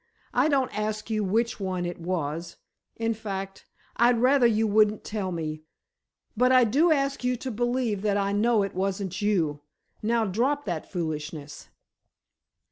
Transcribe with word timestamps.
I 0.33 0.49
don't 0.49 0.75
ask 0.75 1.11
you 1.11 1.23
which 1.23 1.59
one 1.59 1.85
it 1.85 1.99
was—in 1.99 3.13
fact, 3.13 3.67
I'd 3.97 4.19
rather 4.19 4.47
you 4.47 4.65
wouldn't 4.65 5.03
tell 5.03 5.31
me—but 5.31 6.51
I 6.51 6.63
do 6.63 6.91
ask 6.91 7.23
you 7.23 7.35
to 7.35 7.51
believe 7.51 8.01
that 8.01 8.17
I 8.17 8.31
know 8.31 8.63
it 8.63 8.73
wasn't 8.73 9.21
you. 9.21 9.61
Now, 10.01 10.25
drop 10.25 10.65
that 10.65 10.91
foolishness." 10.91 11.69